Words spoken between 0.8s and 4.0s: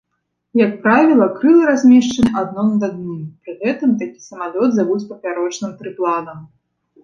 правіла, крылы размешчаныя адно над адным, пры гэтым